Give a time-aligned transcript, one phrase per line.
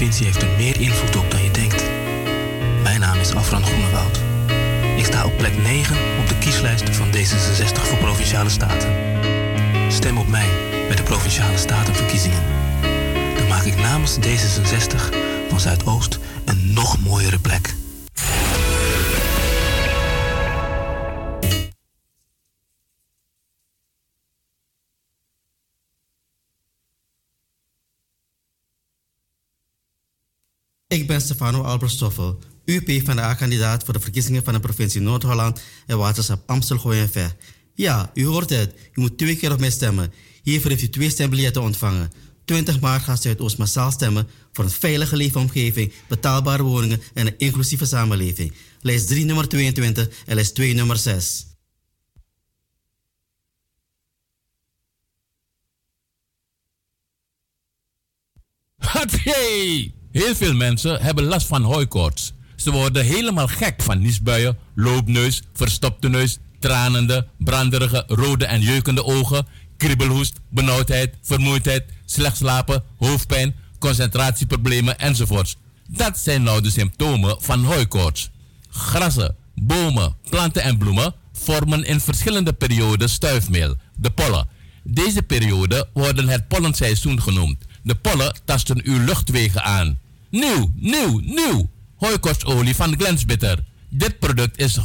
[0.00, 1.84] provincie heeft er meer invloed op dan je denkt.
[2.82, 4.20] Mijn naam is Afran Groenewoud.
[4.96, 8.90] Ik sta op plek 9 op de kieslijst van D66 voor Provinciale Staten.
[9.92, 10.48] Stem op mij
[10.86, 12.42] bij de Provinciale Statenverkiezingen.
[13.36, 15.14] Dan maak ik namens D66
[15.48, 17.74] van Zuidoost een nog mooiere plek.
[30.90, 32.02] Ik ben Stefano Albert
[32.64, 36.94] UP van de A-kandidaat voor de verkiezingen van de provincie Noord-Holland en waterschap Amstel.
[37.74, 38.74] Ja, u hoort het.
[38.94, 40.12] U moet twee keer op mij stemmen.
[40.42, 42.12] Hiervoor heeft u twee stembiljetten ontvangen.
[42.44, 47.86] 20 maart gaat Zuidoost massaal stemmen voor een veilige leefomgeving, betaalbare woningen en een inclusieve
[47.86, 48.52] samenleving.
[48.80, 51.46] Lijst 3 nummer 22 en lijst 2 nummer 6.
[58.76, 59.99] Hatjee!
[60.12, 62.32] Heel veel mensen hebben last van hooikoorts.
[62.56, 69.46] Ze worden helemaal gek van niesbuien, loopneus, verstopte neus, tranende, branderige, rode en jeukende ogen,
[69.76, 75.56] kriebelhoest, benauwdheid, vermoeidheid, slecht slapen, hoofdpijn, concentratieproblemen enzovoorts.
[75.88, 78.30] Dat zijn nou de symptomen van hooikoorts.
[78.68, 84.48] Grassen, bomen, planten en bloemen vormen in verschillende perioden stuifmeel, de pollen.
[84.82, 87.58] Deze perioden worden het pollenseizoen genoemd.
[87.82, 89.98] De pollen tasten uw luchtwegen aan.
[90.30, 91.70] Nieuw, nieuw, nieuw!
[91.96, 93.58] Hooikostolie van Glensbitter.
[93.88, 94.82] Dit product is 100%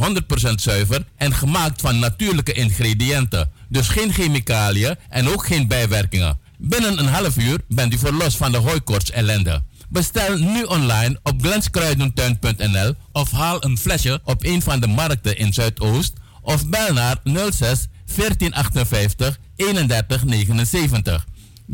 [0.56, 3.52] zuiver en gemaakt van natuurlijke ingrediënten.
[3.70, 6.40] Dus geen chemicaliën en ook geen bijwerkingen.
[6.58, 9.64] Binnen een half uur bent u verlost van de hooikoorts ellende.
[9.90, 15.54] Bestel nu online op glenskruidentuin.nl of haal een flesje op een van de markten in
[15.54, 21.26] Zuidoost of bel naar 06 1458 3179.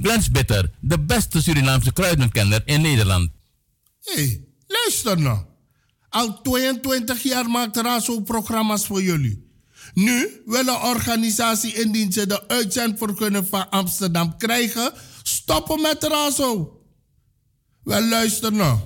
[0.02, 3.30] Glensbitter, de beste Surinaamse kruidenkenner in Nederland.
[4.14, 5.40] Hey, luister nou.
[6.10, 9.50] Al 22 jaar maakt Razo programma's voor jullie.
[9.94, 14.94] Nu wil organisatie indien ze de uitzendvergunning van Amsterdam krijgen,
[15.24, 16.82] stoppen met Razo.
[17.84, 18.80] Wel luister nou,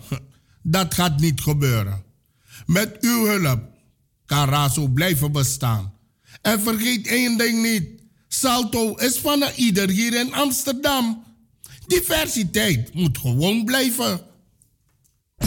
[0.61, 2.03] dat gaat niet gebeuren.
[2.65, 3.59] Met uw hulp
[4.25, 5.93] kan Razo blijven bestaan.
[6.41, 8.01] En vergeet één ding niet.
[8.27, 11.23] Salto is van ieder hier in Amsterdam.
[11.87, 14.33] Diversiteit moet gewoon blijven.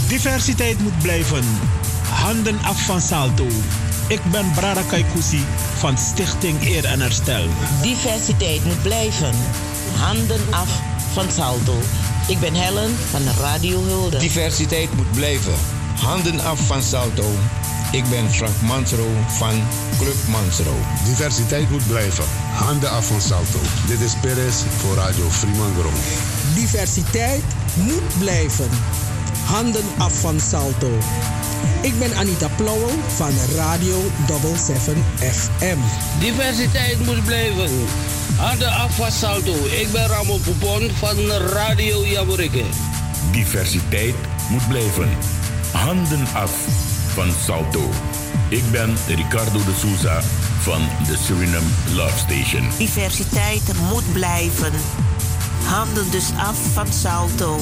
[0.06, 1.44] Diversiteit moet blijven.
[2.10, 3.47] Handen af van Salto.
[4.09, 5.44] Ik ben Brada Kaikousi
[5.76, 7.48] van Stichting Eer en Herstel.
[7.82, 9.34] Diversiteit moet blijven.
[9.97, 10.81] Handen af
[11.12, 11.78] van Salto.
[12.28, 14.19] Ik ben Helen van Radio Hulde.
[14.19, 15.54] Diversiteit moet blijven.
[16.00, 17.31] Handen af van Salto.
[17.92, 19.62] Ik ben Frank Mansro van
[19.98, 20.75] Club Mansro.
[21.04, 22.25] Diversiteit moet blijven.
[22.53, 23.58] Handen af van Salto.
[23.87, 25.94] Dit is Perez voor Radio Fremangrom.
[26.54, 27.42] Diversiteit
[27.75, 28.70] moet blijven.
[29.48, 30.91] Handen af van Salto.
[31.82, 35.78] Ik ben Anita Plauwel van Radio 77 FM.
[36.19, 37.70] Diversiteit moet blijven.
[38.37, 39.54] Handen af van Salto.
[39.81, 42.62] Ik ben Ramon Poupon van Radio Jaburike.
[43.31, 44.14] Diversiteit
[44.50, 45.08] moet blijven.
[45.72, 46.53] Handen af
[47.14, 47.91] van Salto.
[48.48, 50.20] Ik ben Ricardo de Souza
[50.60, 52.69] van de Suriname Love Station.
[52.78, 54.72] Diversiteit moet blijven.
[55.64, 57.58] Handen dus af van Salto.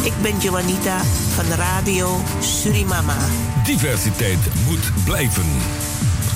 [0.00, 3.16] Ik ben Joanita van Radio Surimama.
[3.64, 4.38] Diversiteit
[4.68, 5.46] moet blijven.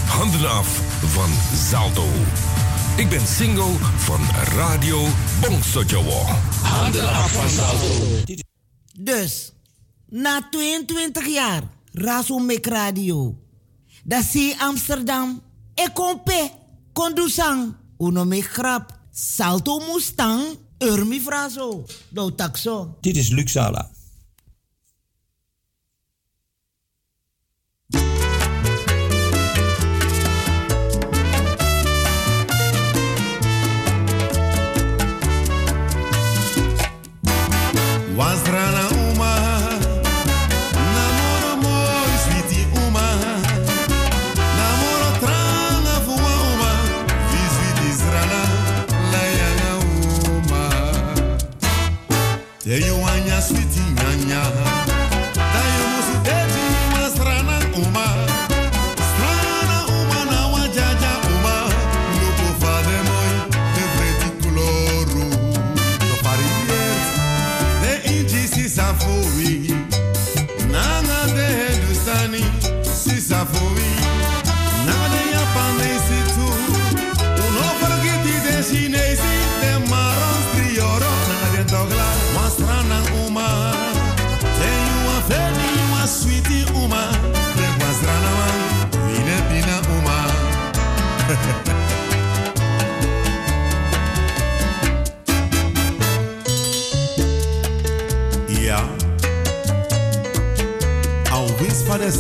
[0.07, 2.05] Handen af van Salto.
[2.97, 4.21] Ik ben single van
[4.57, 5.07] Radio
[5.41, 6.23] Bongsojowo.
[6.63, 7.95] Handen af van Salto.
[9.01, 9.53] Dus,
[10.07, 11.63] na 22 jaar,
[11.93, 13.37] Razo Mek Radio.
[14.05, 15.43] Dat zie Amsterdam.
[15.75, 16.51] Ik kom pe,
[16.93, 17.75] kondusang.
[17.99, 18.99] Uno me grap.
[19.11, 20.43] Salto Mustang.
[20.79, 21.85] Urmi frazo.
[22.09, 22.97] Do taxo.
[23.01, 23.96] Dit is Luxala.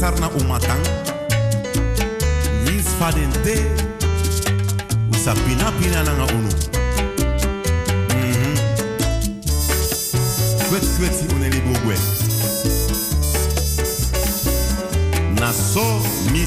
[0.00, 0.81] sarna umatan
[2.66, 3.56] wins faden te
[5.10, 6.50] usa pina pina nanga unu
[8.12, 8.56] mm -hmm.
[15.40, 15.84] na so
[16.32, 16.46] mi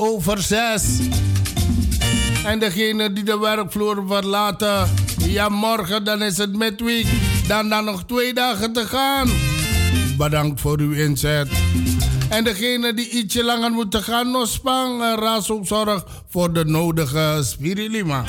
[0.00, 0.82] over zes.
[2.44, 4.88] En degene die de werkvloer verlaten,
[5.18, 7.06] ja morgen dan is het midweek.
[7.46, 9.28] Dan dan nog twee dagen te gaan.
[10.16, 11.48] Bedankt voor uw inzet.
[12.28, 15.18] En degene die ietsje langer moeten gaan, nog spang,
[15.50, 18.24] op zorg voor de nodige spirilima.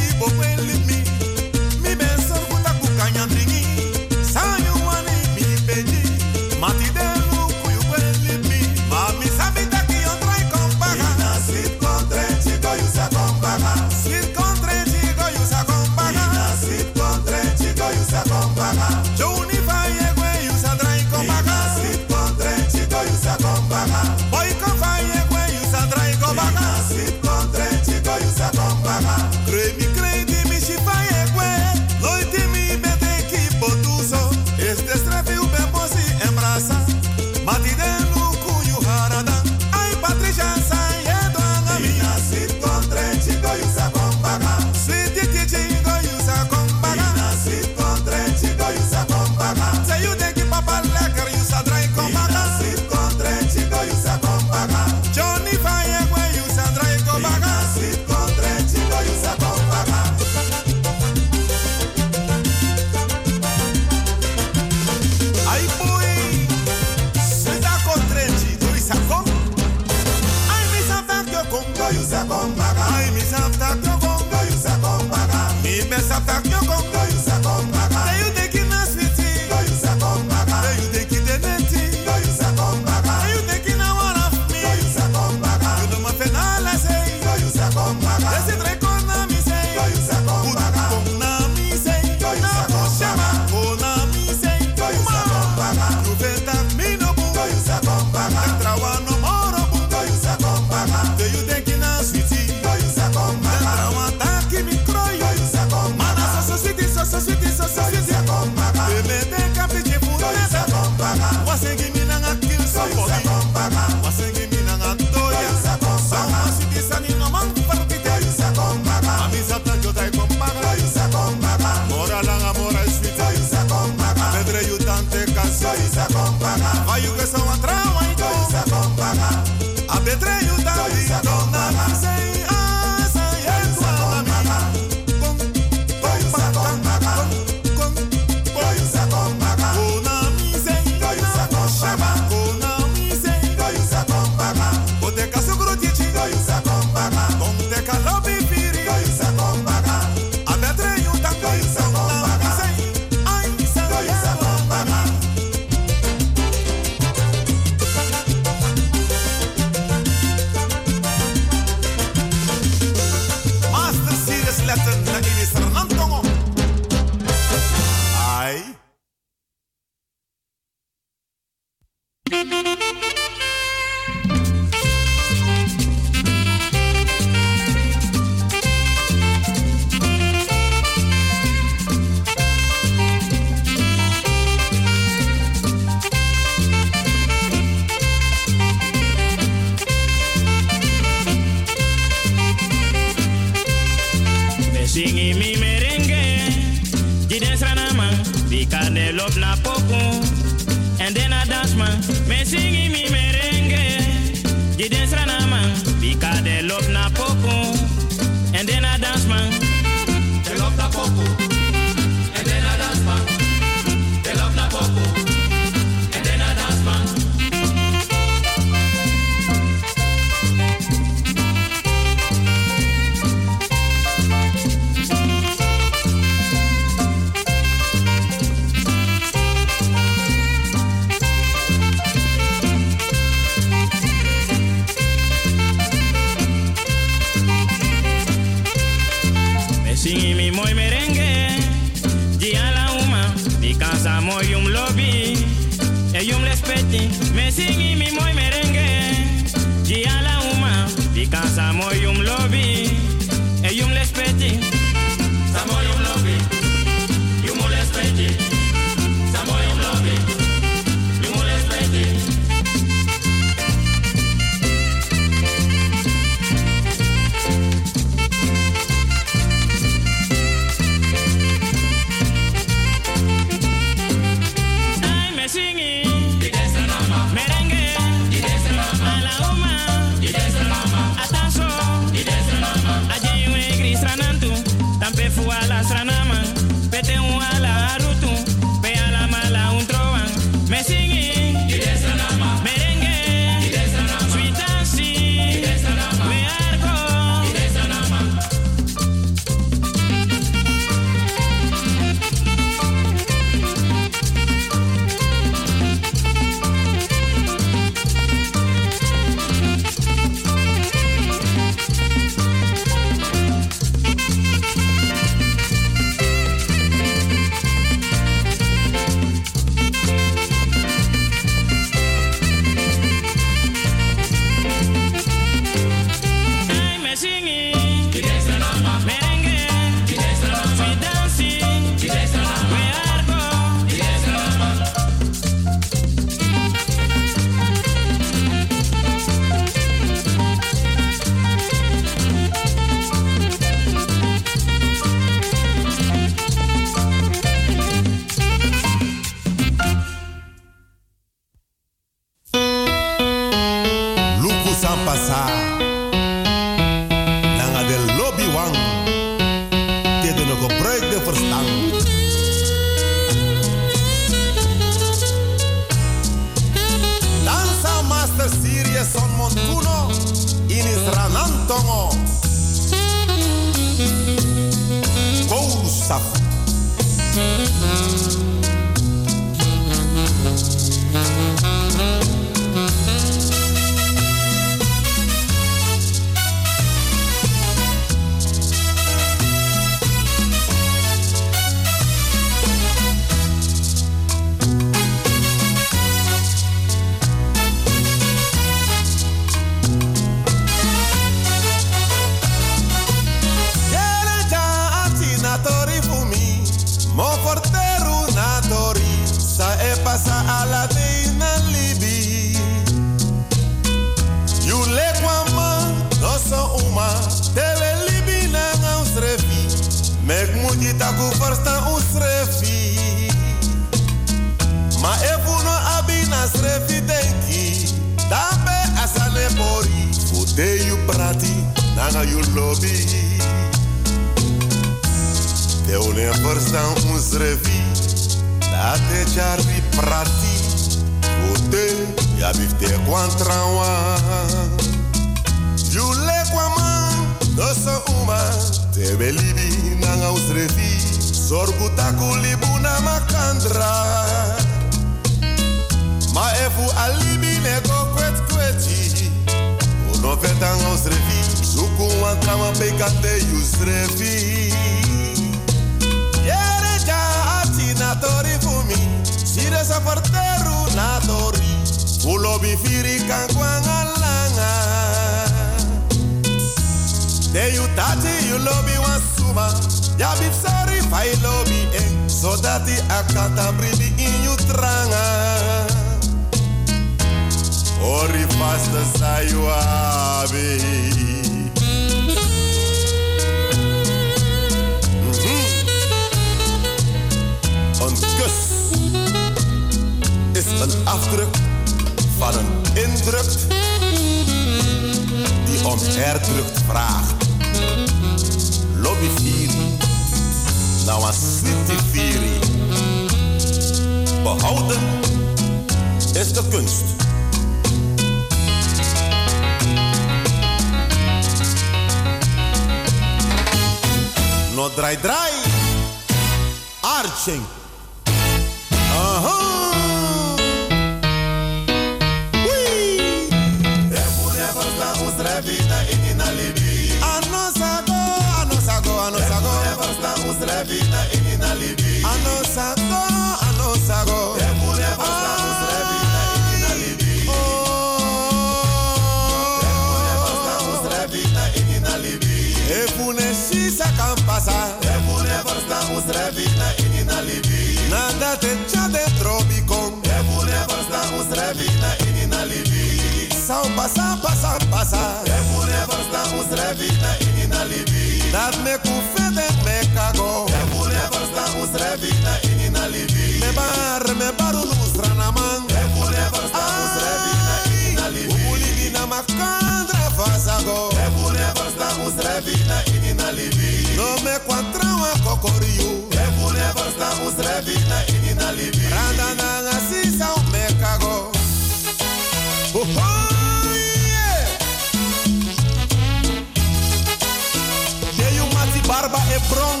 [599.54, 600.00] e bron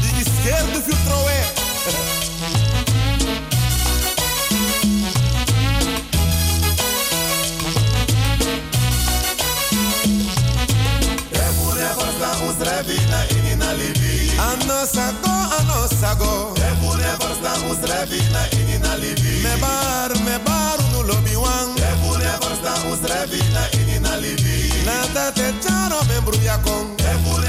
[0.00, 1.66] de esquerdo que o troé.
[14.38, 21.36] Anosago, anosago Ebune varsa uzrevi na ini na livi Me bar, me bar unu lobi
[21.36, 24.56] wang Ebune varsa uzrevi na ini na livi
[25.34, 26.48] te charo membru de
[27.10, 27.45] Ebune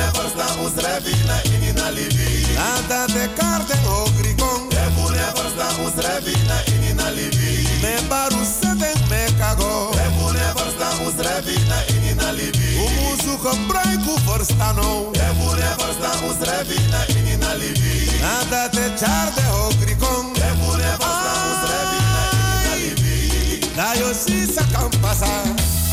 [0.65, 2.48] usrevina inina libi.
[2.56, 4.70] Nada de carden o grigón.
[4.70, 7.67] Devune varsta usrevina inina libi.
[7.82, 9.91] Me baru seden me cago.
[9.96, 12.70] Devune varsta usrevina inina libi.
[12.86, 15.12] Umuzu De verstano.
[15.13, 18.20] Devune varsta usrevina inina libi.
[18.22, 20.34] Nada de charde o grigón.
[20.34, 23.76] Devune varsta usrevina inina libi.
[23.76, 25.87] Da yo si sa kan pasar.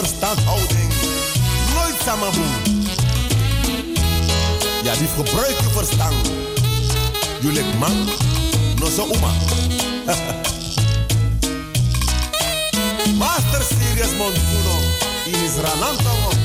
[0.00, 0.92] verstandhouding
[1.74, 2.68] nooit samenboet.
[4.82, 6.30] Ja, die gebruik je verstand.
[7.40, 8.08] Jullie man,
[8.78, 9.30] no zo oma.
[13.18, 14.78] Master Serious Montuno
[15.24, 16.39] in Israël.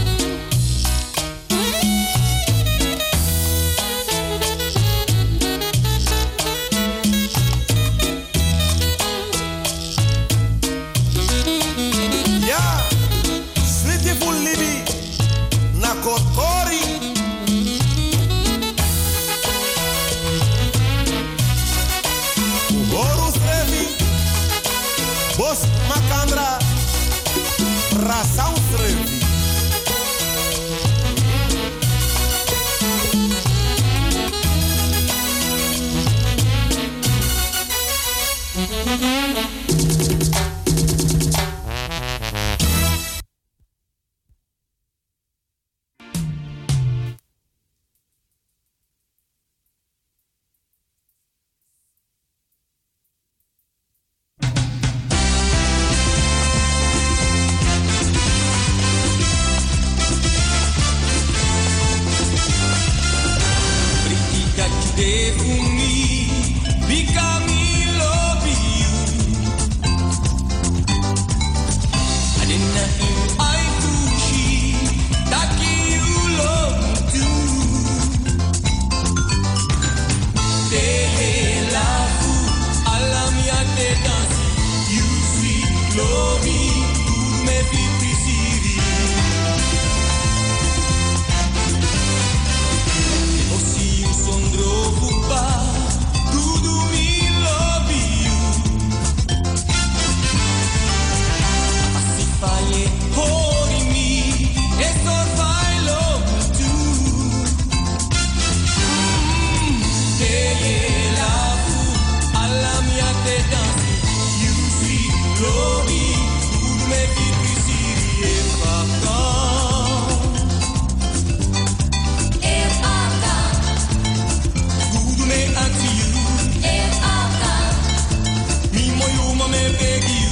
[129.78, 130.25] que guía.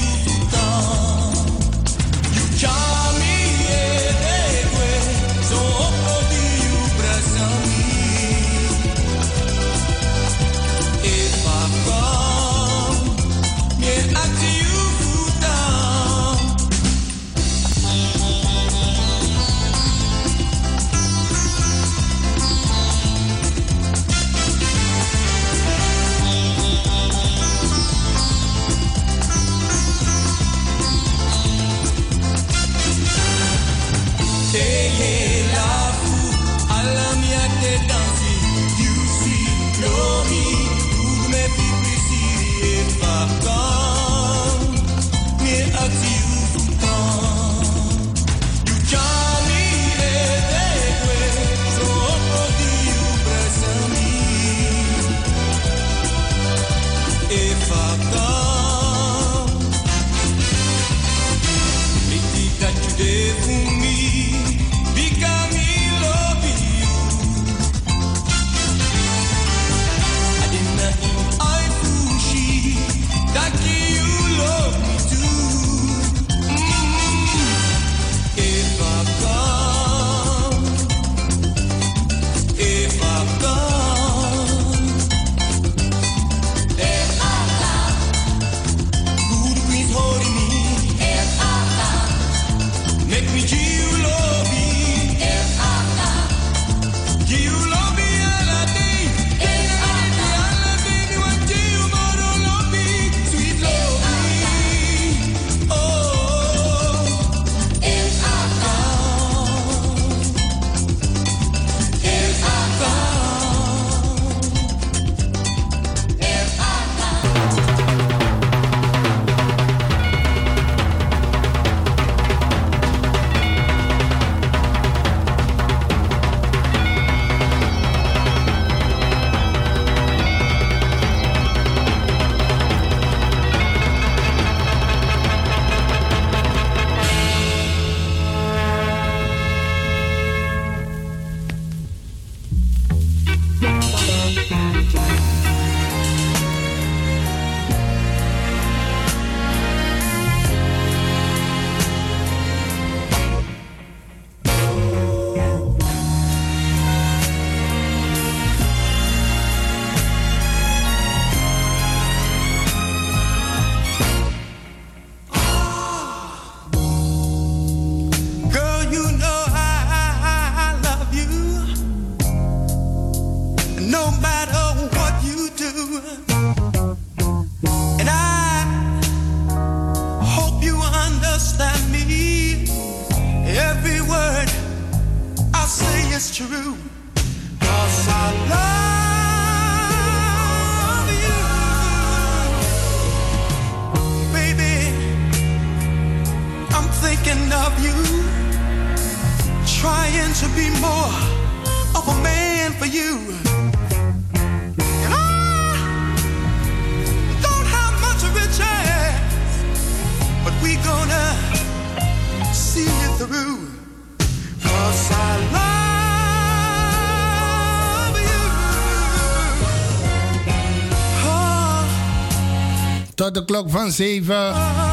[223.23, 224.92] Tot de klok van 7.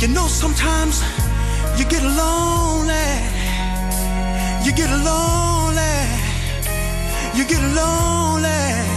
[0.00, 1.02] you know, sometimes
[1.78, 3.08] you get lonely.
[4.64, 5.96] You get lonely.
[7.34, 8.95] You get lonely.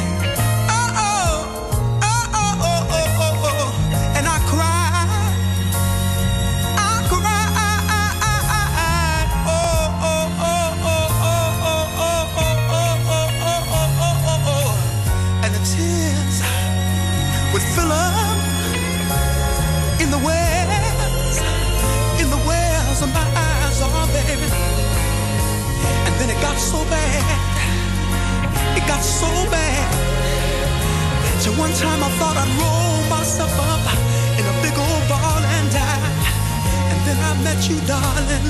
[28.99, 29.89] Got so bad.
[31.39, 33.83] So one time I thought I'd roll myself up
[34.39, 36.11] in a big old ball and die.
[36.91, 38.45] And then I met you, darling.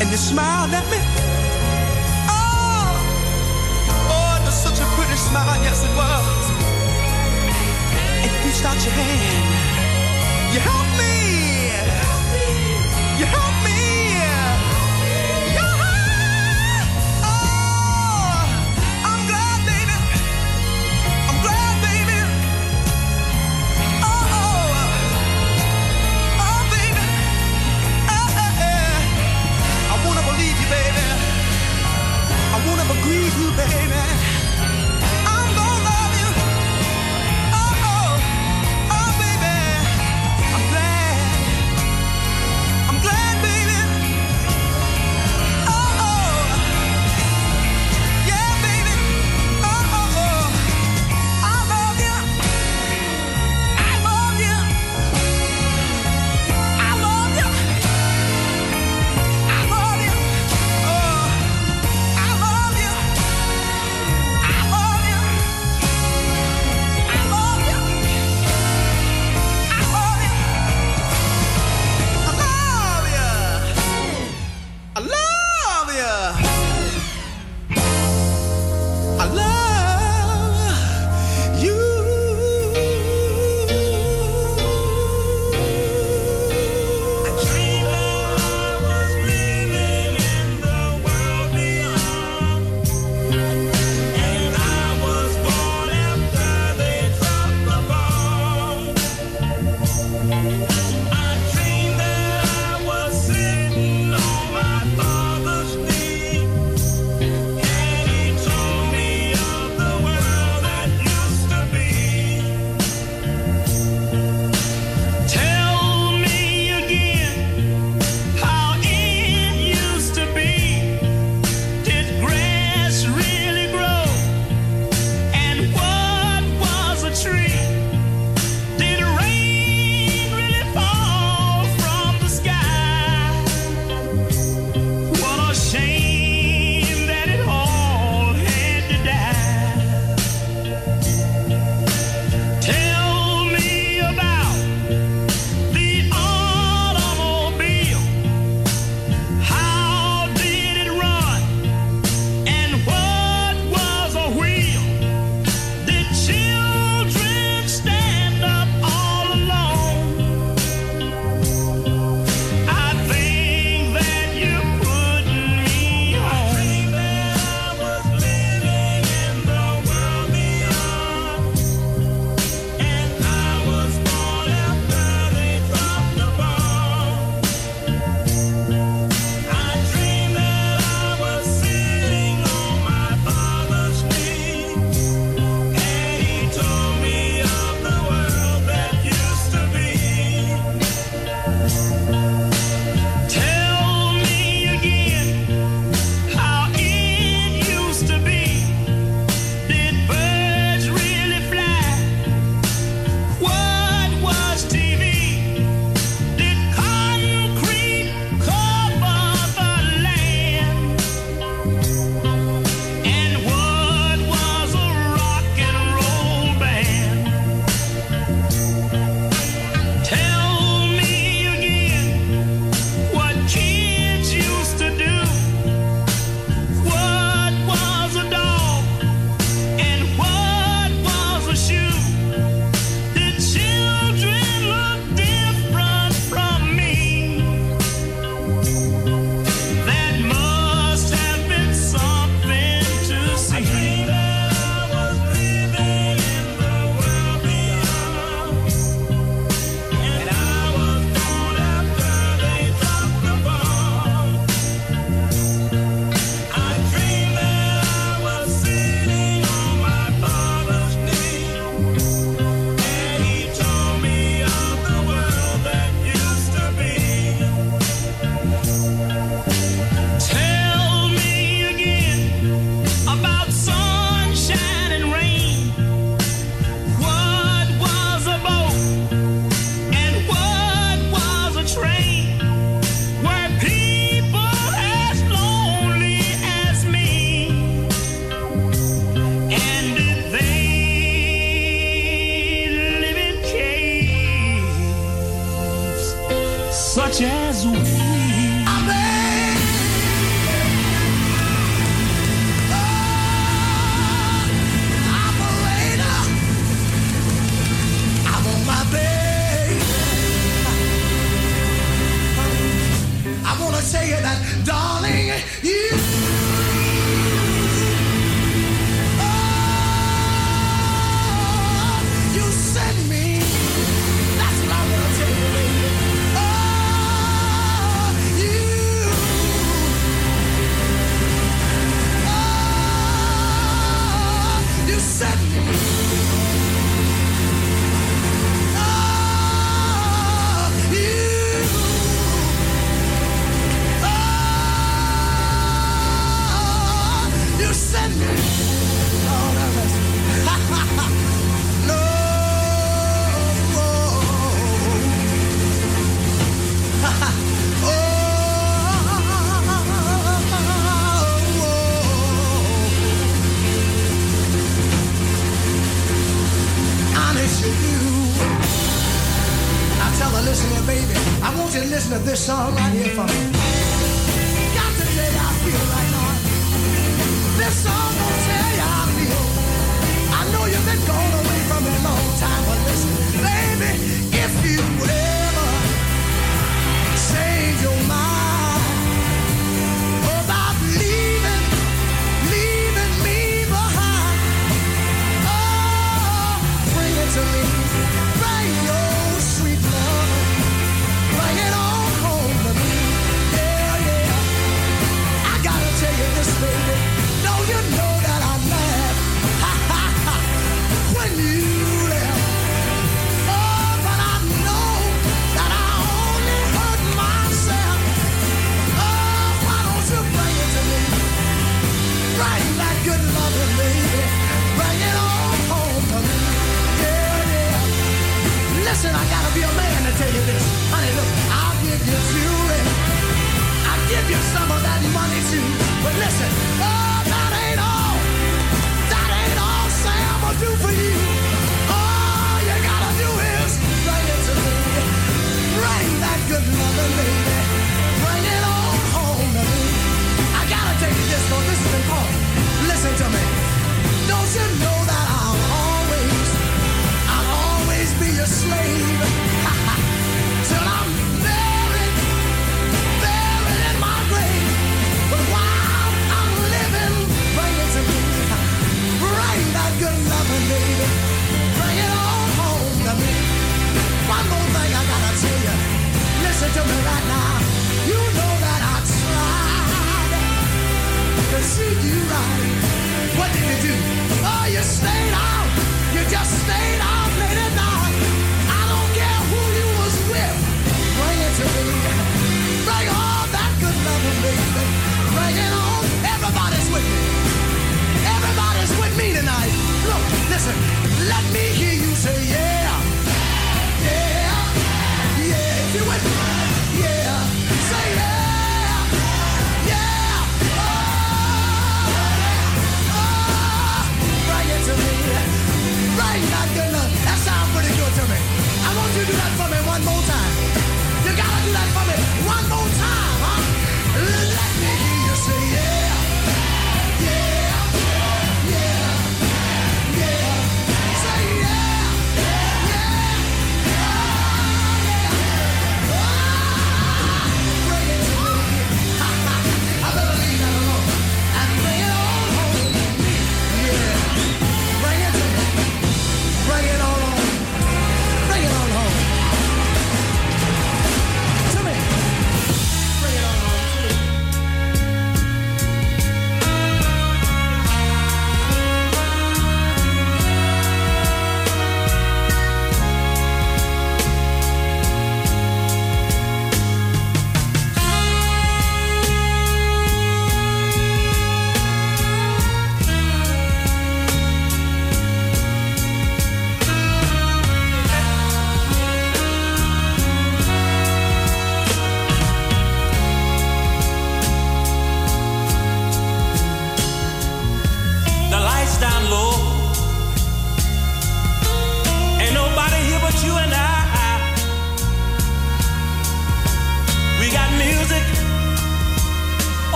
[0.00, 1.00] and you smiled at me.
[2.26, 2.90] Oh,
[4.10, 6.44] oh, it was such a pretty smile, yes it was.
[8.22, 9.46] And you reached out your hand.
[10.52, 11.37] You helped me.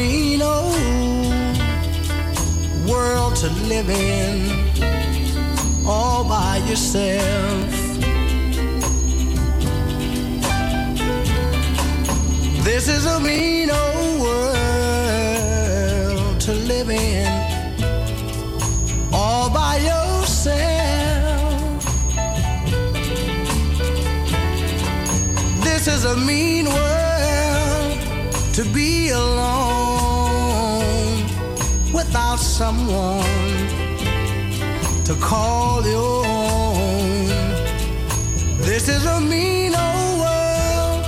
[0.00, 0.76] green old
[2.88, 4.48] world to live in
[5.86, 7.70] all by yourself.
[12.68, 14.50] This is a mean old world
[16.46, 17.26] to live in
[19.12, 20.54] all by yourself.
[25.68, 28.00] This is a mean world
[28.54, 29.59] to be alone
[32.40, 33.22] someone
[35.04, 37.26] to call your own.
[38.58, 41.04] This is a mean old world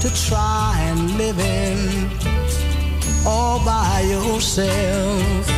[0.00, 2.10] to try and live in
[3.24, 5.48] all by yourself.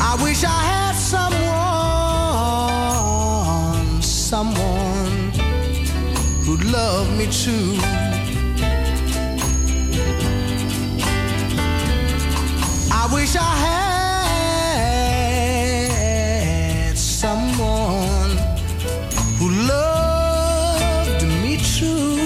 [0.00, 1.62] I wish I had someone,
[4.02, 5.32] someone
[6.44, 7.97] who'd love me too.
[13.08, 13.54] I wish I
[16.84, 18.36] had someone
[19.38, 22.18] who loved me true.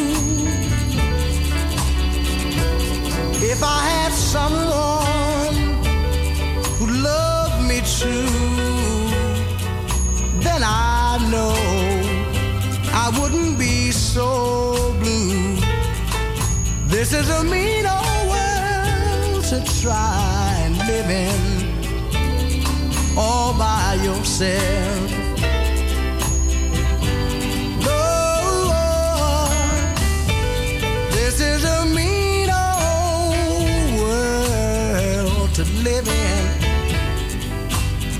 [3.52, 5.56] If I had someone
[6.78, 9.06] who loved me true,
[10.40, 11.54] then I know
[12.92, 15.60] I wouldn't be so blue.
[16.88, 20.31] This is a mean old world to try
[23.16, 25.10] all by yourself.
[31.10, 36.62] This is a mean old world to live in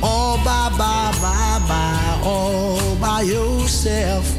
[0.03, 4.32] all by, by, by, by, all by yourself.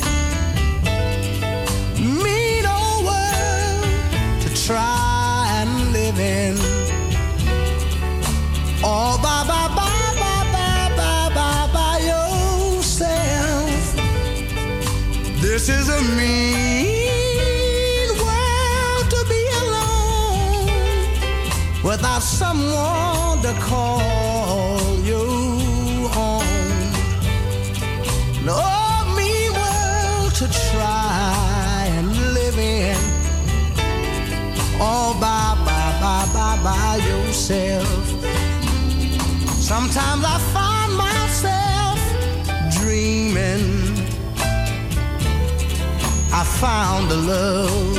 [47.10, 47.96] the.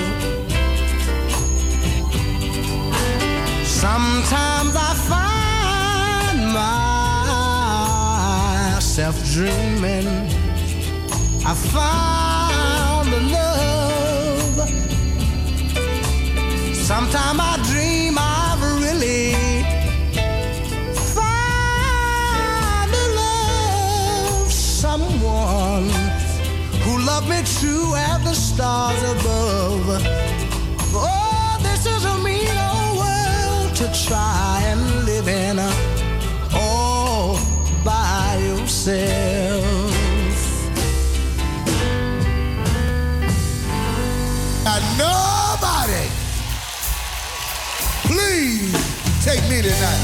[3.64, 6.38] Sometimes I find
[8.72, 10.08] myself dreaming.
[11.46, 14.68] I found the love.
[16.74, 17.63] Sometimes I
[27.64, 29.84] true as the stars above.
[30.94, 35.56] Oh, this is a mean old world to try and live in
[36.52, 37.38] all
[37.84, 39.94] by yourself.
[44.72, 46.06] And nobody,
[48.08, 48.74] please
[49.24, 50.03] take me tonight.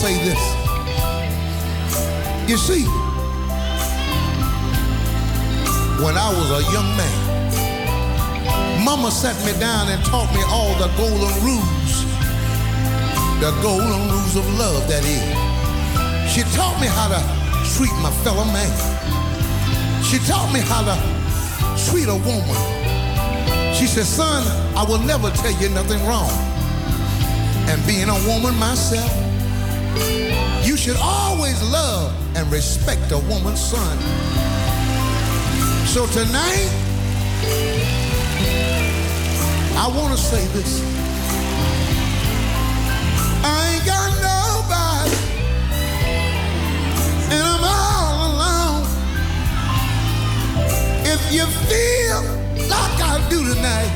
[0.00, 0.42] Say this.
[2.48, 2.84] You see,
[6.00, 7.16] when I was a young man,
[8.82, 11.92] Mama sat me down and taught me all the golden rules.
[13.44, 15.20] The golden rules of love, that is.
[16.32, 17.20] She taught me how to
[17.76, 18.72] treat my fellow man.
[20.02, 20.96] She taught me how to
[21.90, 22.56] treat a woman.
[23.76, 26.32] She said, son, I will never tell you nothing wrong.
[27.68, 29.29] And being a woman myself,
[30.62, 33.98] you should always love and respect a woman's son.
[35.86, 36.70] So tonight,
[39.76, 40.82] I want to say this.
[43.42, 45.16] I ain't got nobody,
[47.34, 48.84] and I'm all alone.
[51.04, 52.20] If you feel
[52.68, 53.90] like I do tonight,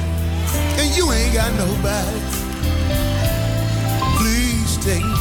[0.78, 2.20] and you ain't got nobody,
[4.18, 5.13] please take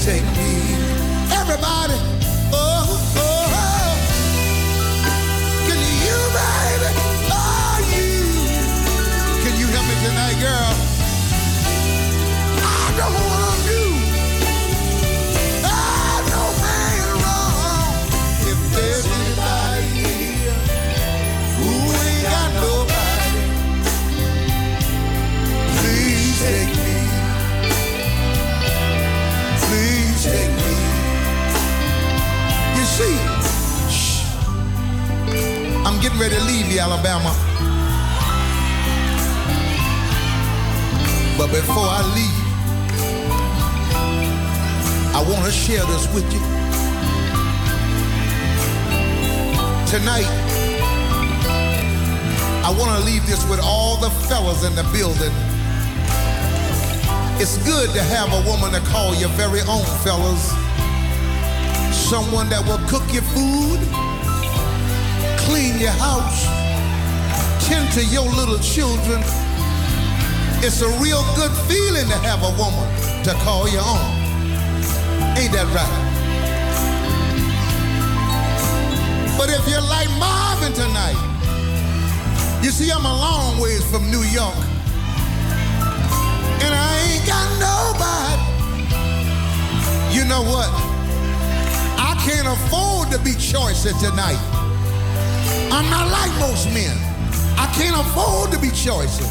[0.00, 0.72] take me.
[1.30, 1.98] Everybody,
[2.52, 3.92] oh, oh, oh.
[5.68, 6.90] Can you, baby?
[7.28, 8.12] Oh, you.
[9.44, 10.72] Can you help me tonight, girl?
[12.64, 13.39] I don't
[36.00, 37.28] I'm getting ready to leave you, Alabama.
[41.36, 42.40] But before I leave,
[45.14, 46.40] I want to share this with you.
[49.90, 50.24] Tonight,
[52.64, 55.34] I want to leave this with all the fellas in the building.
[57.38, 60.48] It's good to have a woman to call your very own, fellas.
[61.94, 63.99] Someone that will cook your food,
[65.50, 66.46] clean your house,
[67.66, 69.20] tend to your little children.
[70.62, 72.86] It's a real good feeling to have a woman
[73.26, 74.10] to call your own.
[75.34, 76.06] Ain't that right?
[79.36, 81.18] But if you're like Marvin tonight,
[82.62, 84.54] you see, I'm a long ways from New York.
[86.62, 88.38] And I ain't got nobody.
[90.14, 90.70] You know what?
[91.98, 94.49] I can't afford to be choicer tonight.
[95.72, 96.96] I'm not like most men.
[97.56, 99.24] I can't afford to be choosy.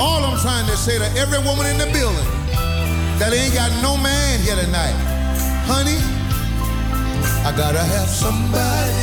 [0.00, 2.28] All I'm trying to say to every woman in the building
[3.18, 4.94] that ain't got no man here tonight,
[5.66, 5.98] honey,
[7.44, 8.94] I gotta have somebody.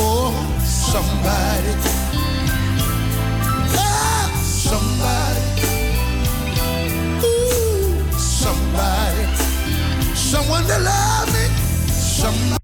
[0.00, 0.32] Oh,
[0.64, 1.72] somebody.
[3.76, 5.44] Ah, somebody.
[7.24, 9.24] Ooh, somebody.
[10.16, 11.44] Someone to love me.
[11.92, 12.57] Somebody.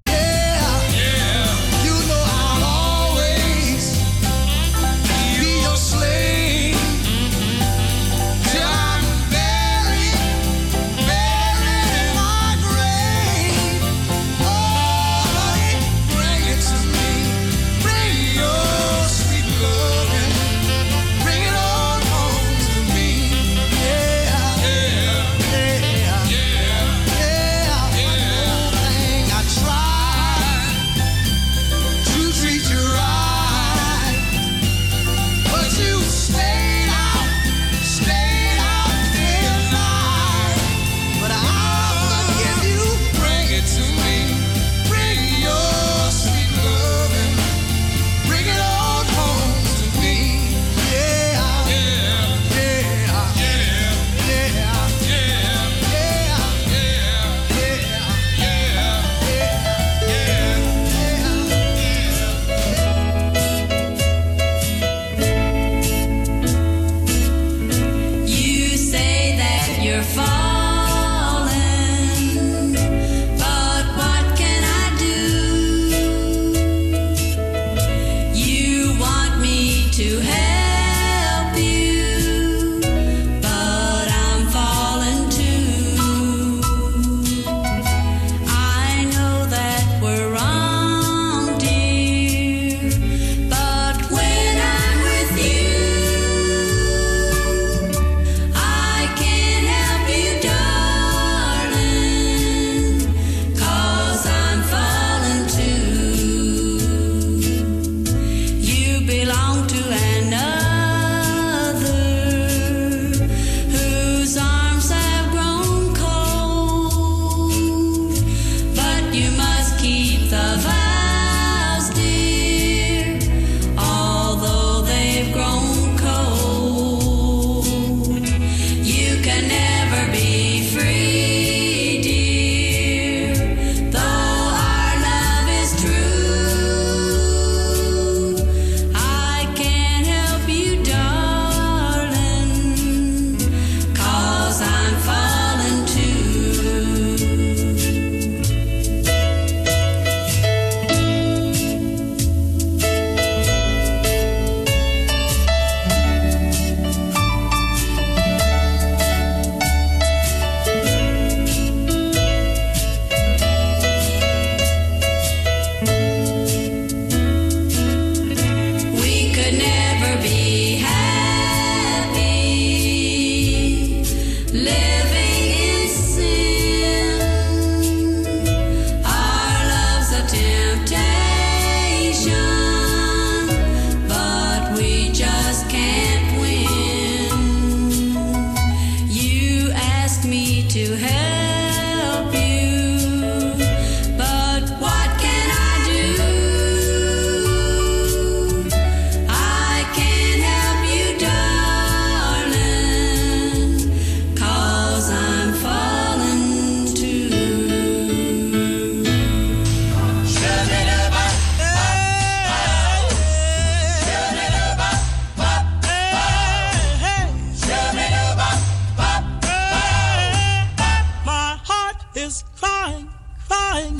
[222.24, 223.10] Is crying,
[223.46, 223.98] crying.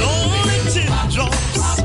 [0.00, 1.79] Lonely teardrops.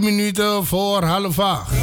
[0.00, 1.75] Minuten voor half acht.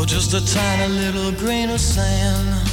[0.00, 2.69] Or just a tiny little grain of sand.